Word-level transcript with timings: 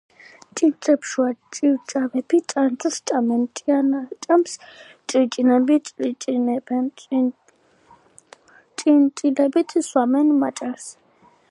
ჭინჭრებშუა 0.59 1.29
ჭივჭავები 1.57 2.37
ჭანჭურს 2.53 2.97
ჭამენ, 3.11 3.41
ჭიანაჭამს 3.59 4.53
ჭრიჭინები 5.07 5.75
ჭრიჭინებენ 5.91 6.85
ჭინჭილებით 8.77 9.69
სვამენ 9.91 10.27
მაჭარს 10.45 10.85